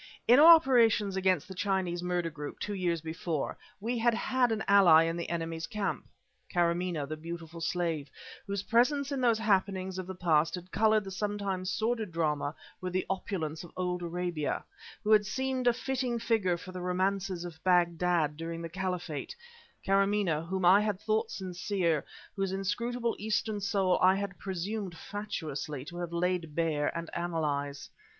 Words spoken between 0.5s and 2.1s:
operations against the Chinese